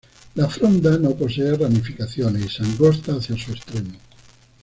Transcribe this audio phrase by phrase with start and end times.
[0.33, 3.99] La fronda no posee ramificaciones y se angosta hacia su extremo.